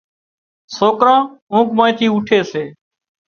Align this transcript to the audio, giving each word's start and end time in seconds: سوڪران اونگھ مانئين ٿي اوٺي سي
سوڪران 0.77 1.21
اونگھ 1.51 1.71
مانئين 1.77 1.97
ٿي 1.97 2.05
اوٺي 2.11 2.39
سي 2.51 2.63